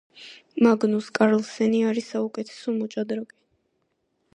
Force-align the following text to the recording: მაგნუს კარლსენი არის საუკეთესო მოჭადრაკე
მაგნუს 0.67 1.11
კარლსენი 1.19 1.83
არის 1.91 2.11
საუკეთესო 2.15 2.77
მოჭადრაკე 2.83 3.41